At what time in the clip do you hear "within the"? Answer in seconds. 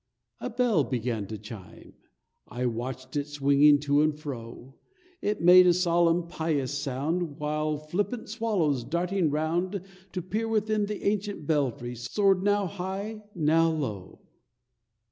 10.47-11.05